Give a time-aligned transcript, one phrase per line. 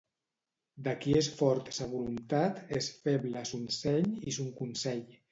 [0.85, 5.05] De qui és fort sa voluntat, és feble son seny i son consell.